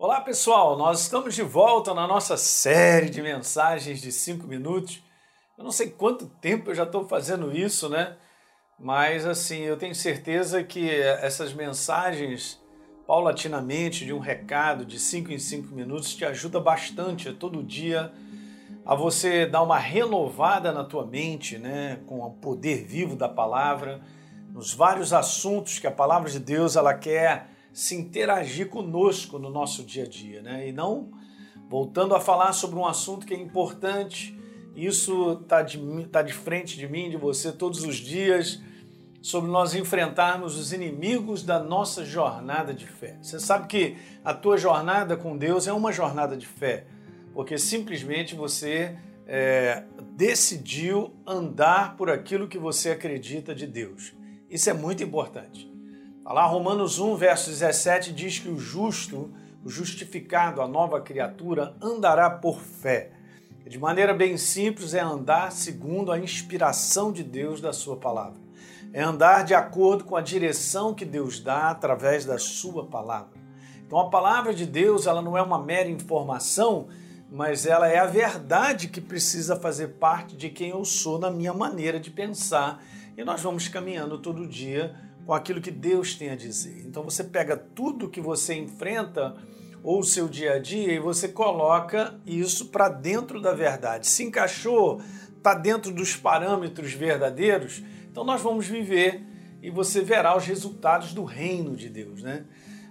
Olá 0.00 0.20
pessoal, 0.20 0.78
nós 0.78 1.00
estamos 1.00 1.34
de 1.34 1.42
volta 1.42 1.92
na 1.92 2.06
nossa 2.06 2.36
série 2.36 3.10
de 3.10 3.20
mensagens 3.20 4.00
de 4.00 4.12
5 4.12 4.46
minutos. 4.46 5.02
Eu 5.58 5.64
não 5.64 5.72
sei 5.72 5.90
quanto 5.90 6.26
tempo 6.40 6.70
eu 6.70 6.74
já 6.76 6.84
estou 6.84 7.08
fazendo 7.08 7.50
isso, 7.50 7.88
né? 7.88 8.16
Mas 8.78 9.26
assim, 9.26 9.62
eu 9.62 9.76
tenho 9.76 9.96
certeza 9.96 10.62
que 10.62 10.88
essas 10.88 11.52
mensagens 11.52 12.62
paulatinamente 13.08 14.04
de 14.04 14.12
um 14.12 14.20
recado 14.20 14.84
de 14.84 15.00
5 15.00 15.32
em 15.32 15.38
5 15.40 15.74
minutos 15.74 16.14
te 16.14 16.24
ajuda 16.24 16.60
bastante 16.60 17.32
todo 17.32 17.60
dia 17.60 18.12
a 18.86 18.94
você 18.94 19.46
dar 19.46 19.64
uma 19.64 19.78
renovada 19.78 20.70
na 20.70 20.84
tua 20.84 21.04
mente, 21.04 21.58
né, 21.58 21.98
com 22.06 22.20
o 22.20 22.30
poder 22.34 22.84
vivo 22.84 23.16
da 23.16 23.28
palavra, 23.28 24.00
nos 24.52 24.72
vários 24.72 25.12
assuntos 25.12 25.80
que 25.80 25.88
a 25.88 25.90
palavra 25.90 26.30
de 26.30 26.38
Deus 26.38 26.76
ela 26.76 26.94
quer 26.94 27.57
se 27.78 27.94
interagir 27.94 28.68
conosco 28.68 29.38
no 29.38 29.50
nosso 29.50 29.84
dia 29.84 30.02
a 30.02 30.08
dia, 30.08 30.42
né? 30.42 30.68
E 30.68 30.72
não 30.72 31.10
voltando 31.68 32.12
a 32.12 32.18
falar 32.18 32.52
sobre 32.52 32.76
um 32.76 32.84
assunto 32.84 33.24
que 33.24 33.32
é 33.32 33.36
importante, 33.36 34.36
isso 34.74 35.38
está 35.40 35.62
de, 35.62 35.78
tá 36.08 36.20
de 36.20 36.32
frente 36.32 36.76
de 36.76 36.88
mim, 36.88 37.08
de 37.08 37.16
você 37.16 37.52
todos 37.52 37.84
os 37.84 37.94
dias, 37.94 38.60
sobre 39.22 39.48
nós 39.48 39.76
enfrentarmos 39.76 40.58
os 40.58 40.72
inimigos 40.72 41.44
da 41.44 41.62
nossa 41.62 42.04
jornada 42.04 42.74
de 42.74 42.84
fé. 42.84 43.16
Você 43.22 43.38
sabe 43.38 43.68
que 43.68 43.96
a 44.24 44.34
tua 44.34 44.58
jornada 44.58 45.16
com 45.16 45.36
Deus 45.36 45.68
é 45.68 45.72
uma 45.72 45.92
jornada 45.92 46.36
de 46.36 46.48
fé, 46.48 46.84
porque 47.32 47.56
simplesmente 47.56 48.34
você 48.34 48.98
é, 49.24 49.84
decidiu 50.16 51.14
andar 51.24 51.96
por 51.96 52.10
aquilo 52.10 52.48
que 52.48 52.58
você 52.58 52.90
acredita 52.90 53.54
de 53.54 53.68
Deus. 53.68 54.12
Isso 54.50 54.68
é 54.68 54.72
muito 54.72 55.00
importante. 55.04 55.77
Lá 56.30 56.44
Romanos 56.44 56.98
1, 56.98 57.16
verso 57.16 57.48
17 57.48 58.12
diz 58.12 58.38
que 58.38 58.50
o 58.50 58.58
justo, 58.58 59.30
o 59.64 59.70
justificado, 59.70 60.60
a 60.60 60.68
nova 60.68 61.00
criatura, 61.00 61.74
andará 61.80 62.28
por 62.28 62.60
fé. 62.60 63.12
De 63.66 63.78
maneira 63.78 64.12
bem 64.12 64.36
simples, 64.36 64.92
é 64.92 65.00
andar 65.00 65.50
segundo 65.50 66.12
a 66.12 66.18
inspiração 66.18 67.10
de 67.10 67.24
Deus 67.24 67.62
da 67.62 67.72
Sua 67.72 67.96
palavra. 67.96 68.38
É 68.92 69.02
andar 69.02 69.42
de 69.42 69.54
acordo 69.54 70.04
com 70.04 70.16
a 70.16 70.20
direção 70.20 70.92
que 70.92 71.06
Deus 71.06 71.40
dá 71.40 71.70
através 71.70 72.26
da 72.26 72.36
Sua 72.36 72.84
palavra. 72.84 73.32
Então, 73.86 73.98
a 73.98 74.10
palavra 74.10 74.52
de 74.52 74.66
Deus 74.66 75.06
ela 75.06 75.22
não 75.22 75.34
é 75.34 75.40
uma 75.40 75.58
mera 75.58 75.88
informação, 75.88 76.88
mas 77.30 77.64
ela 77.64 77.88
é 77.88 77.98
a 77.98 78.06
verdade 78.06 78.88
que 78.88 79.00
precisa 79.00 79.56
fazer 79.56 79.94
parte 79.94 80.36
de 80.36 80.50
quem 80.50 80.70
eu 80.70 80.84
sou 80.84 81.18
na 81.18 81.30
minha 81.30 81.54
maneira 81.54 81.98
de 81.98 82.10
pensar. 82.10 82.84
E 83.16 83.24
nós 83.24 83.40
vamos 83.40 83.66
caminhando 83.66 84.18
todo 84.18 84.46
dia 84.46 85.07
com 85.28 85.34
aquilo 85.34 85.60
que 85.60 85.70
Deus 85.70 86.14
tem 86.14 86.30
a 86.30 86.34
dizer. 86.34 86.86
Então 86.86 87.02
você 87.02 87.22
pega 87.22 87.54
tudo 87.54 88.08
que 88.08 88.18
você 88.18 88.54
enfrenta 88.54 89.36
ou 89.82 90.00
o 90.00 90.02
seu 90.02 90.26
dia 90.26 90.54
a 90.54 90.58
dia 90.58 90.94
e 90.94 90.98
você 90.98 91.28
coloca 91.28 92.18
isso 92.24 92.68
para 92.68 92.88
dentro 92.88 93.38
da 93.38 93.52
verdade. 93.52 94.06
Se 94.06 94.24
encaixou, 94.24 95.02
está 95.36 95.52
dentro 95.52 95.92
dos 95.92 96.16
parâmetros 96.16 96.94
verdadeiros, 96.94 97.82
então 98.10 98.24
nós 98.24 98.40
vamos 98.40 98.66
viver 98.66 99.22
e 99.62 99.68
você 99.68 100.00
verá 100.00 100.34
os 100.34 100.46
resultados 100.46 101.12
do 101.12 101.24
reino 101.24 101.76
de 101.76 101.90
Deus, 101.90 102.22
né? 102.22 102.46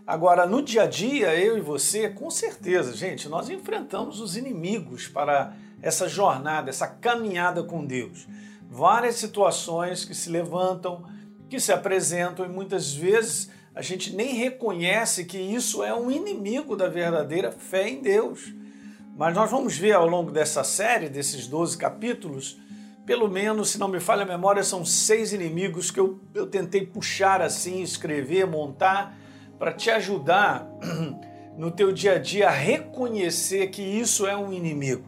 Agora, 0.05 0.45
no 0.45 0.61
dia 0.61 0.83
a 0.83 0.87
dia, 0.87 1.35
eu 1.35 1.57
e 1.57 1.61
você, 1.61 2.07
com 2.07 2.29
certeza, 2.29 2.95
gente, 2.95 3.27
nós 3.27 3.49
enfrentamos 3.49 4.21
os 4.21 4.37
inimigos 4.37 5.07
para 5.07 5.55
essa 5.81 6.07
jornada, 6.07 6.69
essa 6.69 6.85
caminhada 6.85 7.63
com 7.63 7.83
Deus. 7.83 8.27
Várias 8.69 9.15
situações 9.15 10.05
que 10.05 10.13
se 10.13 10.29
levantam, 10.29 11.03
que 11.49 11.59
se 11.59 11.71
apresentam 11.71 12.45
e 12.45 12.49
muitas 12.49 12.93
vezes 12.93 13.49
a 13.73 13.81
gente 13.81 14.15
nem 14.15 14.33
reconhece 14.35 15.25
que 15.25 15.37
isso 15.37 15.83
é 15.83 15.93
um 15.93 16.09
inimigo 16.09 16.75
da 16.75 16.89
verdadeira 16.89 17.51
fé 17.51 17.87
em 17.87 18.01
Deus. 18.01 18.53
Mas 19.15 19.35
nós 19.35 19.49
vamos 19.49 19.77
ver 19.77 19.93
ao 19.93 20.07
longo 20.07 20.31
dessa 20.31 20.63
série, 20.63 21.09
desses 21.09 21.47
12 21.47 21.77
capítulos, 21.77 22.59
pelo 23.05 23.29
menos, 23.29 23.69
se 23.69 23.79
não 23.79 23.87
me 23.87 23.99
falha 23.99 24.23
a 24.23 24.25
memória, 24.25 24.63
são 24.63 24.83
seis 24.83 25.31
inimigos 25.31 25.89
que 25.89 25.99
eu, 25.99 26.19
eu 26.33 26.45
tentei 26.45 26.85
puxar 26.85 27.41
assim, 27.41 27.81
escrever, 27.81 28.45
montar, 28.45 29.17
para 29.57 29.71
te 29.71 29.89
ajudar 29.89 30.67
no 31.57 31.71
teu 31.71 31.91
dia 31.91 32.15
a 32.15 32.19
dia 32.19 32.47
a 32.47 32.51
reconhecer 32.51 33.67
que 33.67 33.81
isso 33.81 34.27
é 34.27 34.35
um 34.35 34.51
inimigo. 34.51 35.05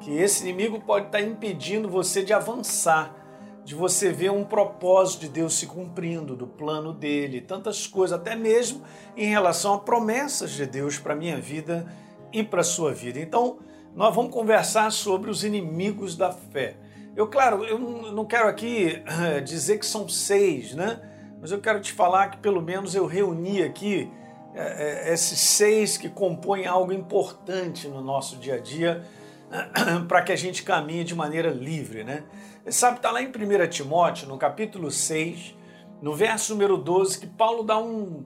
Que 0.00 0.10
esse 0.10 0.42
inimigo 0.42 0.80
pode 0.80 1.06
estar 1.06 1.22
impedindo 1.22 1.88
você 1.88 2.22
de 2.22 2.32
avançar 2.32 3.25
de 3.66 3.74
você 3.74 4.12
ver 4.12 4.30
um 4.30 4.44
propósito 4.44 5.22
de 5.22 5.28
Deus 5.28 5.54
se 5.58 5.66
cumprindo, 5.66 6.36
do 6.36 6.46
plano 6.46 6.92
dele, 6.92 7.40
tantas 7.40 7.84
coisas, 7.84 8.16
até 8.16 8.36
mesmo 8.36 8.82
em 9.16 9.26
relação 9.26 9.74
a 9.74 9.80
promessas 9.80 10.52
de 10.52 10.64
Deus 10.64 11.00
para 11.00 11.14
a 11.14 11.16
minha 11.16 11.40
vida 11.40 11.84
e 12.32 12.44
para 12.44 12.60
a 12.60 12.64
sua 12.64 12.94
vida. 12.94 13.18
Então, 13.18 13.58
nós 13.92 14.14
vamos 14.14 14.32
conversar 14.32 14.92
sobre 14.92 15.28
os 15.28 15.42
inimigos 15.42 16.16
da 16.16 16.30
fé. 16.30 16.76
Eu, 17.16 17.26
claro, 17.26 17.64
eu 17.64 17.76
não 17.76 18.24
quero 18.24 18.46
aqui 18.46 19.02
eh, 19.04 19.40
dizer 19.40 19.80
que 19.80 19.86
são 19.86 20.08
seis, 20.08 20.72
né? 20.72 21.00
Mas 21.40 21.50
eu 21.50 21.60
quero 21.60 21.80
te 21.80 21.92
falar 21.92 22.28
que 22.28 22.36
pelo 22.36 22.62
menos 22.62 22.94
eu 22.94 23.04
reuni 23.04 23.64
aqui 23.64 24.08
é, 24.54 25.12
esses 25.12 25.40
seis 25.40 25.96
que 25.96 26.08
compõem 26.08 26.66
algo 26.66 26.92
importante 26.92 27.88
no 27.88 28.00
nosso 28.00 28.36
dia 28.36 28.54
a 28.54 28.58
dia 28.60 29.02
para 30.08 30.22
que 30.22 30.32
a 30.32 30.36
gente 30.36 30.62
caminhe 30.62 31.04
de 31.04 31.14
maneira 31.14 31.50
livre, 31.50 32.04
né? 32.04 32.24
Sabe, 32.68 32.96
está 32.96 33.10
lá 33.10 33.22
em 33.22 33.28
1 33.28 33.68
Timóteo, 33.68 34.28
no 34.28 34.36
capítulo 34.36 34.90
6, 34.90 35.54
no 36.02 36.14
verso 36.14 36.52
número 36.52 36.76
12, 36.76 37.20
que 37.20 37.26
Paulo 37.26 37.62
dá 37.62 37.78
um. 37.78 38.24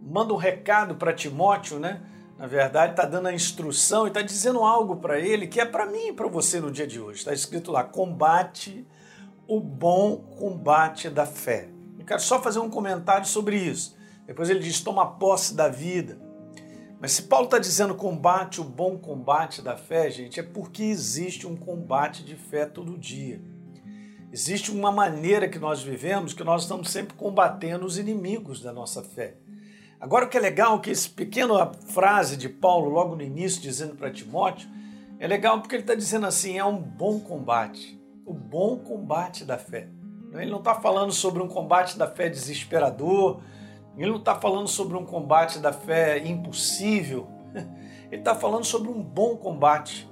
manda 0.00 0.32
um 0.32 0.36
recado 0.36 0.94
para 0.94 1.12
Timóteo, 1.12 1.78
né? 1.78 2.00
Na 2.38 2.46
verdade, 2.46 2.92
está 2.92 3.04
dando 3.04 3.28
a 3.28 3.32
instrução 3.32 4.04
e 4.04 4.08
está 4.08 4.22
dizendo 4.22 4.60
algo 4.60 4.96
para 4.96 5.18
ele 5.20 5.46
que 5.46 5.60
é 5.60 5.64
para 5.64 5.86
mim 5.86 6.08
e 6.08 6.12
para 6.12 6.28
você 6.28 6.60
no 6.60 6.70
dia 6.70 6.86
de 6.86 7.00
hoje. 7.00 7.18
Está 7.18 7.32
escrito 7.32 7.70
lá: 7.70 7.84
combate 7.84 8.86
o 9.46 9.60
bom 9.60 10.16
combate 10.16 11.08
da 11.10 11.26
fé. 11.26 11.68
Eu 11.98 12.04
quero 12.04 12.20
só 12.20 12.40
fazer 12.40 12.58
um 12.58 12.70
comentário 12.70 13.26
sobre 13.26 13.56
isso. 13.56 13.96
Depois 14.26 14.48
ele 14.48 14.60
diz: 14.60 14.80
toma 14.80 15.06
posse 15.06 15.54
da 15.54 15.68
vida. 15.68 16.18
Mas 17.02 17.10
se 17.10 17.22
Paulo 17.22 17.46
está 17.46 17.58
dizendo 17.58 17.96
combate 17.96 18.60
o 18.60 18.64
bom 18.64 18.96
combate 18.96 19.60
da 19.60 19.76
fé, 19.76 20.08
gente, 20.08 20.38
é 20.38 20.42
porque 20.44 20.84
existe 20.84 21.48
um 21.48 21.56
combate 21.56 22.24
de 22.24 22.36
fé 22.36 22.64
todo 22.64 22.96
dia. 22.96 23.42
Existe 24.32 24.70
uma 24.70 24.92
maneira 24.92 25.48
que 25.48 25.58
nós 25.58 25.82
vivemos 25.82 26.32
que 26.32 26.44
nós 26.44 26.62
estamos 26.62 26.90
sempre 26.90 27.14
combatendo 27.14 27.84
os 27.84 27.98
inimigos 27.98 28.62
da 28.62 28.72
nossa 28.72 29.02
fé. 29.02 29.34
Agora 30.00 30.26
o 30.26 30.28
que 30.28 30.36
é 30.36 30.40
legal 30.40 30.76
é 30.76 30.78
que 30.78 30.92
essa 30.92 31.08
pequena 31.08 31.72
frase 31.88 32.36
de 32.36 32.48
Paulo 32.48 32.88
logo 32.88 33.16
no 33.16 33.22
início 33.22 33.60
dizendo 33.60 33.96
para 33.96 34.12
Timóteo 34.12 34.70
é 35.18 35.26
legal 35.26 35.60
porque 35.60 35.74
ele 35.74 35.82
está 35.82 35.96
dizendo 35.96 36.26
assim 36.26 36.56
é 36.56 36.64
um 36.64 36.78
bom 36.78 37.18
combate, 37.18 38.00
o 38.24 38.32
bom 38.32 38.78
combate 38.78 39.44
da 39.44 39.58
fé. 39.58 39.88
Ele 40.34 40.52
não 40.52 40.60
está 40.60 40.76
falando 40.76 41.10
sobre 41.10 41.42
um 41.42 41.48
combate 41.48 41.98
da 41.98 42.06
fé 42.06 42.28
desesperador, 42.28 43.42
ele 43.96 44.10
não 44.10 44.18
está 44.18 44.34
falando 44.34 44.68
sobre 44.68 44.96
um 44.96 45.04
combate 45.04 45.58
da 45.58 45.72
fé 45.72 46.18
impossível, 46.18 47.28
ele 48.10 48.20
está 48.20 48.34
falando 48.34 48.64
sobre 48.64 48.88
um 48.88 49.02
bom 49.02 49.36
combate 49.36 50.10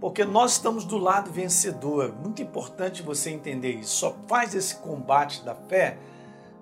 porque 0.00 0.24
nós 0.24 0.52
estamos 0.52 0.84
do 0.84 0.96
lado 0.96 1.30
vencedor. 1.30 2.14
Muito 2.18 2.40
importante 2.40 3.02
você 3.02 3.30
entender 3.30 3.72
isso. 3.72 3.96
Só 3.96 4.16
faz 4.26 4.54
esse 4.54 4.76
combate 4.76 5.44
da 5.44 5.54
fé 5.54 5.98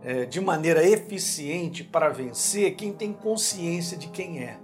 é, 0.02 0.24
de 0.24 0.40
maneira 0.40 0.84
eficiente 0.84 1.84
para 1.84 2.08
vencer 2.08 2.74
quem 2.74 2.92
tem 2.92 3.12
consciência 3.12 3.96
de 3.96 4.08
quem 4.08 4.42
é. 4.42 4.58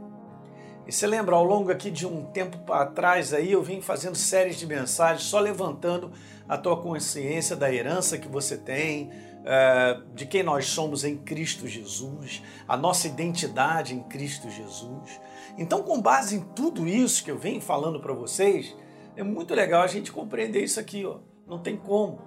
E 0.87 0.93
você 0.93 1.06
lembra, 1.06 1.34
ao 1.37 1.44
longo 1.44 1.71
aqui 1.71 1.91
de 1.91 2.06
um 2.06 2.25
tempo 2.25 2.71
atrás, 2.71 3.33
aí 3.33 3.53
eu 3.53 3.62
vim 3.62 3.81
fazendo 3.81 4.16
séries 4.16 4.59
de 4.59 4.66
mensagens 4.66 5.22
só 5.22 5.38
levantando 5.38 6.12
a 6.47 6.59
tua 6.59 6.77
consciência 6.77 7.56
da 7.56 7.72
herança 7.72 8.19
que 8.19 8.28
você 8.28 8.56
tem, 8.56 9.10
é, 9.44 10.00
de 10.15 10.27
quem 10.27 10.43
nós 10.43 10.66
somos 10.66 11.05
em 11.05 11.16
Cristo 11.19 11.69
Jesus, 11.69 12.43
a 12.66 12.77
nossa 12.77 13.06
identidade 13.06 13.94
em 13.94 14.03
Cristo 14.05 14.49
Jesus. 14.49 15.21
Então, 15.59 15.82
com 15.82 16.00
base 16.00 16.36
em 16.36 16.41
tudo 16.41 16.89
isso 16.89 17.22
que 17.22 17.30
eu 17.30 17.39
venho 17.39 17.60
falando 17.60 18.01
para 18.01 18.13
vocês, 18.13 18.74
é 19.16 19.22
muito 19.22 19.54
legal 19.54 19.83
a 19.83 19.86
gente 19.86 20.10
compreender 20.10 20.65
isso 20.65 20.80
aqui. 20.80 21.04
Ó. 21.04 21.18
Não 21.47 21.59
tem 21.59 21.77
como. 21.77 22.22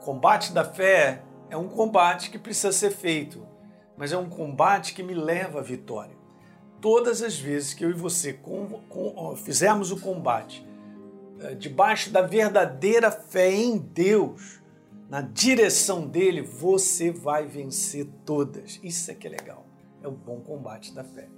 O 0.00 0.04
combate 0.04 0.52
da 0.52 0.64
fé 0.64 1.22
é 1.50 1.56
um 1.56 1.68
combate 1.68 2.30
que 2.30 2.38
precisa 2.38 2.72
ser 2.72 2.90
feito, 2.90 3.46
mas 3.96 4.12
é 4.12 4.18
um 4.18 4.28
combate 4.28 4.94
que 4.94 5.02
me 5.02 5.14
leva 5.14 5.60
à 5.60 5.62
vitória. 5.62 6.16
Todas 6.80 7.22
as 7.22 7.36
vezes 7.36 7.74
que 7.74 7.84
eu 7.84 7.90
e 7.90 7.94
você 7.94 8.32
com, 8.34 8.80
com, 8.88 9.34
fizermos 9.34 9.90
o 9.90 9.98
combate 9.98 10.64
é, 11.40 11.54
debaixo 11.54 12.10
da 12.10 12.22
verdadeira 12.22 13.10
fé 13.10 13.52
em 13.52 13.78
Deus, 13.78 14.60
na 15.08 15.22
direção 15.22 16.06
dele, 16.06 16.42
você 16.42 17.10
vai 17.10 17.46
vencer 17.46 18.06
todas. 18.26 18.78
Isso 18.82 19.10
é 19.10 19.14
que 19.14 19.26
é 19.26 19.30
legal. 19.30 19.66
É 20.02 20.08
o 20.08 20.12
bom 20.12 20.40
combate 20.40 20.94
da 20.94 21.02
fé. 21.02 21.28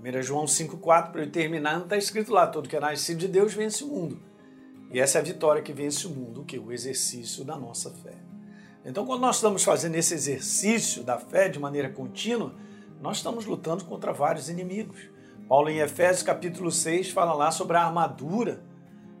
1 0.00 0.22
João 0.22 0.44
5,4, 0.44 1.10
para 1.10 1.22
eu 1.22 1.30
terminar, 1.30 1.76
não 1.76 1.84
está 1.84 1.96
escrito 1.96 2.32
lá: 2.32 2.46
todo 2.46 2.68
que 2.68 2.76
é 2.76 2.80
nascido 2.80 3.18
de 3.18 3.28
Deus 3.28 3.52
vence 3.52 3.82
o 3.82 3.88
mundo. 3.88 4.22
E 4.92 5.00
essa 5.00 5.18
é 5.18 5.20
a 5.20 5.24
vitória 5.24 5.60
que 5.60 5.72
vence 5.72 6.06
o 6.06 6.10
mundo, 6.10 6.42
o 6.42 6.44
que? 6.44 6.56
O 6.56 6.70
exercício 6.70 7.44
da 7.44 7.56
nossa 7.56 7.90
fé. 7.90 8.14
Então, 8.84 9.04
quando 9.04 9.22
nós 9.22 9.36
estamos 9.36 9.64
fazendo 9.64 9.96
esse 9.96 10.14
exercício 10.14 11.02
da 11.02 11.18
fé 11.18 11.48
de 11.48 11.58
maneira 11.58 11.88
contínua, 11.88 12.54
nós 13.00 13.16
estamos 13.16 13.44
lutando 13.44 13.84
contra 13.86 14.12
vários 14.12 14.48
inimigos. 14.48 15.10
Paulo, 15.48 15.68
em 15.68 15.78
Efésios 15.78 16.22
capítulo 16.22 16.70
6, 16.70 17.10
fala 17.10 17.32
lá 17.32 17.50
sobre 17.50 17.76
a 17.76 17.84
armadura. 17.84 18.62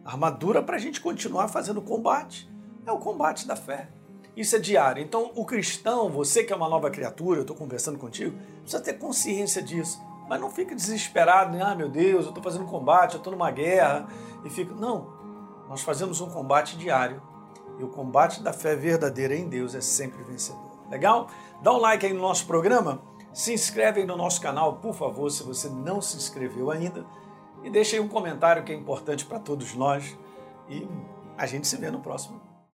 Armadura 0.04 0.62
para 0.62 0.76
a 0.76 0.78
gente 0.78 1.00
continuar 1.00 1.48
fazendo 1.48 1.82
combate. 1.82 2.48
É 2.86 2.92
o 2.92 2.98
combate 2.98 3.46
da 3.46 3.56
fé. 3.56 3.88
Isso 4.36 4.56
é 4.56 4.58
diário. 4.58 5.02
Então, 5.02 5.30
o 5.34 5.44
cristão, 5.44 6.10
você 6.10 6.44
que 6.44 6.52
é 6.52 6.56
uma 6.56 6.68
nova 6.68 6.90
criatura, 6.90 7.38
eu 7.38 7.42
estou 7.42 7.56
conversando 7.56 7.98
contigo, 7.98 8.36
precisa 8.60 8.82
ter 8.82 8.94
consciência 8.94 9.62
disso. 9.62 10.02
Mas 10.28 10.40
não 10.40 10.50
fique 10.50 10.74
desesperado, 10.74 11.56
né? 11.56 11.62
ah, 11.62 11.74
meu 11.74 11.88
Deus, 11.88 12.24
eu 12.24 12.30
estou 12.30 12.42
fazendo 12.42 12.64
combate, 12.64 13.14
eu 13.14 13.18
estou 13.18 13.32
numa 13.32 13.50
guerra, 13.50 14.06
e 14.44 14.50
fica. 14.50 14.74
Não. 14.74 15.12
Nós 15.68 15.82
fazemos 15.82 16.20
um 16.20 16.28
combate 16.28 16.76
diário. 16.76 17.22
E 17.78 17.84
o 17.84 17.88
combate 17.88 18.42
da 18.42 18.52
fé 18.52 18.76
verdadeira 18.76 19.34
em 19.34 19.48
Deus 19.48 19.74
é 19.74 19.80
sempre 19.80 20.22
vencedor. 20.22 20.60
Legal? 20.90 21.28
Dá 21.62 21.72
um 21.72 21.78
like 21.78 22.04
aí 22.04 22.12
no 22.12 22.20
nosso 22.20 22.46
programa, 22.46 23.00
se 23.32 23.52
inscreve 23.52 24.00
aí 24.00 24.06
no 24.06 24.16
nosso 24.16 24.40
canal, 24.40 24.76
por 24.76 24.94
favor, 24.94 25.30
se 25.30 25.42
você 25.42 25.68
não 25.68 26.00
se 26.00 26.16
inscreveu 26.16 26.70
ainda, 26.70 27.04
e 27.62 27.70
deixa 27.70 27.96
aí 27.96 28.00
um 28.00 28.08
comentário 28.08 28.62
que 28.62 28.72
é 28.72 28.74
importante 28.74 29.24
para 29.24 29.38
todos 29.38 29.74
nós. 29.74 30.16
E 30.68 30.86
a 31.36 31.46
gente 31.46 31.66
se 31.66 31.76
vê 31.76 31.90
no 31.90 32.00
próximo 32.00 32.43